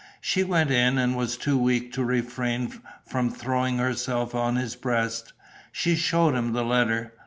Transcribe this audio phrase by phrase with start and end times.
[0.19, 2.73] She went in and was too weak to refrain
[3.05, 5.31] from throwing herself on his breast.
[5.71, 7.13] She showed him the letter.